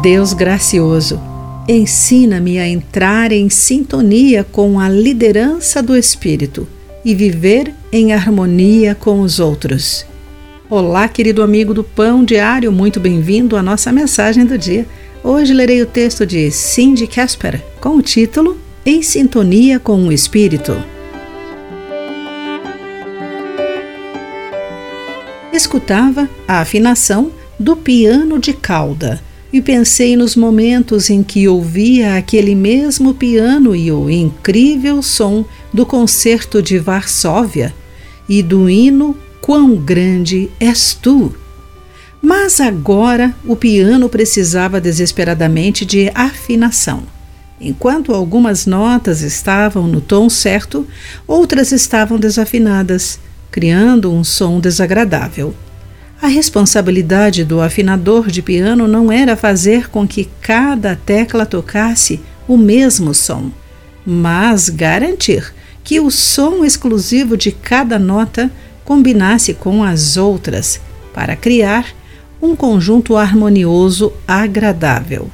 [0.00, 1.20] Deus gracioso,
[1.68, 6.66] ensina-me a entrar em sintonia com a liderança do Espírito
[7.04, 10.06] e viver em harmonia com os outros.
[10.70, 14.86] Olá, querido amigo do Pão Diário, muito bem-vindo à nossa mensagem do dia.
[15.22, 20.82] Hoje lerei o texto de Cindy Casper com o título Em Sintonia com o Espírito.
[25.52, 29.20] Escutava a afinação do piano de cauda
[29.52, 35.84] e pensei nos momentos em que ouvia aquele mesmo piano e o incrível som do
[35.84, 37.74] concerto de Varsóvia
[38.28, 41.34] e do hino Quão grande és tu!
[42.22, 47.02] Mas agora o piano precisava desesperadamente de afinação.
[47.58, 50.86] Enquanto algumas notas estavam no tom certo,
[51.26, 53.18] outras estavam desafinadas,
[53.50, 55.54] criando um som desagradável.
[56.22, 62.58] A responsabilidade do afinador de piano não era fazer com que cada tecla tocasse o
[62.58, 63.50] mesmo som,
[64.04, 68.50] mas garantir que o som exclusivo de cada nota
[68.84, 70.78] combinasse com as outras
[71.14, 71.86] para criar
[72.42, 75.30] um conjunto harmonioso agradável.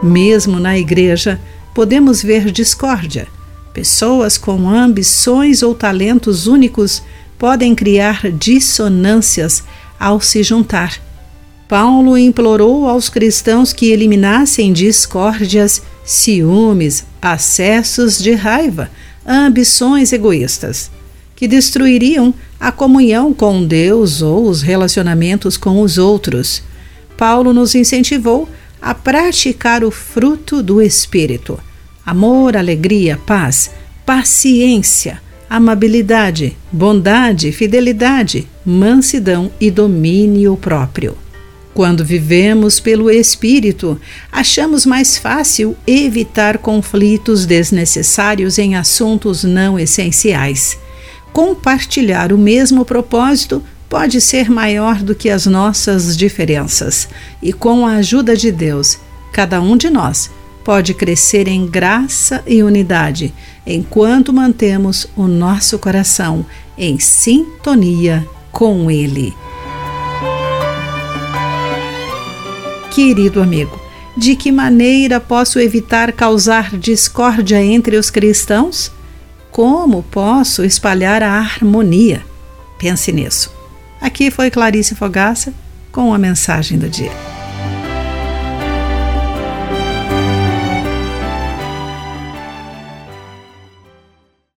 [0.00, 1.40] Mesmo na igreja,
[1.74, 3.26] podemos ver discórdia
[3.72, 7.02] Pessoas com ambições ou talentos únicos
[7.38, 9.62] podem criar dissonâncias
[9.98, 11.00] ao se juntar.
[11.68, 18.90] Paulo implorou aos cristãos que eliminassem discórdias, ciúmes, acessos de raiva,
[19.24, 20.90] ambições egoístas,
[21.36, 26.60] que destruiriam a comunhão com Deus ou os relacionamentos com os outros.
[27.16, 28.48] Paulo nos incentivou
[28.82, 31.60] a praticar o fruto do Espírito
[32.10, 33.70] amor, alegria, paz,
[34.04, 41.16] paciência, amabilidade, bondade, fidelidade, mansidão e domínio próprio.
[41.72, 43.98] Quando vivemos pelo Espírito,
[44.32, 50.76] achamos mais fácil evitar conflitos desnecessários em assuntos não essenciais.
[51.32, 57.08] Compartilhar o mesmo propósito pode ser maior do que as nossas diferenças,
[57.40, 58.98] e com a ajuda de Deus,
[59.32, 60.28] cada um de nós
[60.64, 63.32] pode crescer em graça e unidade
[63.66, 66.44] enquanto mantemos o nosso coração
[66.76, 69.34] em sintonia com Ele.
[72.90, 73.78] Querido amigo,
[74.16, 78.90] de que maneira posso evitar causar discórdia entre os cristãos?
[79.50, 82.24] Como posso espalhar a harmonia?
[82.78, 83.52] Pense nisso.
[84.00, 85.52] Aqui foi Clarice Fogaça
[85.92, 87.29] com a mensagem do dia.